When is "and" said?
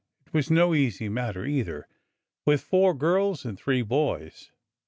3.45-3.55